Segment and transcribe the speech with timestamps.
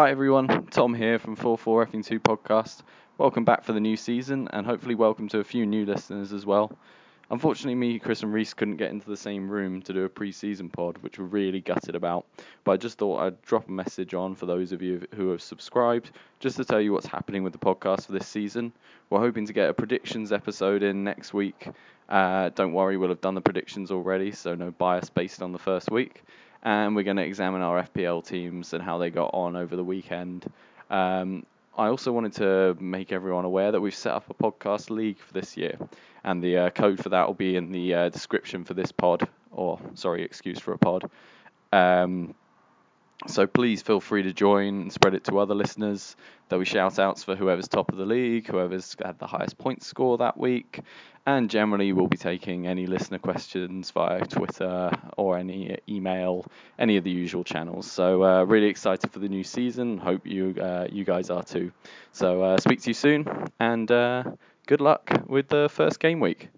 [0.00, 2.80] Hi everyone, Tom here from 44 Effing 2 podcast.
[3.18, 6.46] Welcome back for the new season and hopefully welcome to a few new listeners as
[6.46, 6.72] well.
[7.30, 10.32] Unfortunately, me, Chris, and Reese couldn't get into the same room to do a pre
[10.32, 12.24] season pod, which we're really gutted about.
[12.64, 15.42] But I just thought I'd drop a message on for those of you who have
[15.42, 18.72] subscribed, just to tell you what's happening with the podcast for this season.
[19.10, 21.68] We're hoping to get a predictions episode in next week.
[22.08, 25.58] Uh, don't worry, we'll have done the predictions already, so no bias based on the
[25.58, 26.22] first week.
[26.62, 29.84] And we're going to examine our FPL teams and how they got on over the
[29.84, 30.50] weekend.
[30.90, 31.46] Um,
[31.76, 35.32] I also wanted to make everyone aware that we've set up a podcast league for
[35.32, 35.78] this year,
[36.24, 39.26] and the uh, code for that will be in the uh, description for this pod,
[39.50, 41.10] or sorry, excuse for a pod.
[41.72, 42.34] Um,
[43.26, 46.16] so please feel free to join and spread it to other listeners.
[46.48, 49.82] There'll be shout outs for whoever's top of the league, whoever's had the highest point
[49.82, 50.80] score that week,
[51.26, 56.46] and generally we'll be taking any listener questions via Twitter or any email,
[56.78, 57.90] any of the usual channels.
[57.90, 59.98] So uh, really excited for the new season.
[59.98, 61.72] Hope you uh, you guys are too.
[62.12, 63.28] So uh, speak to you soon,
[63.60, 64.24] and uh,
[64.66, 66.48] good luck with the first game week.